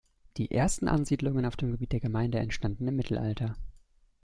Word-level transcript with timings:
Die 0.37 0.49
ersten 0.49 0.87
Ansiedlungen 0.87 1.45
auf 1.45 1.55
dem 1.55 1.69
Gebiet 1.73 1.91
der 1.91 1.99
Gemeinde 1.99 2.39
entstanden 2.39 2.87
im 2.87 2.95
Mittelalter. 2.95 3.55